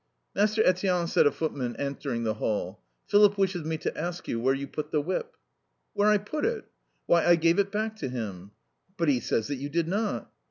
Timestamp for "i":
6.09-6.17, 7.23-7.35